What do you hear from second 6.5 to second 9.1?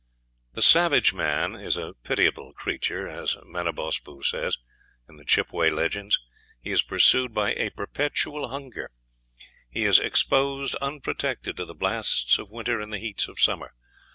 he is pursued by a "perpetual hunger;"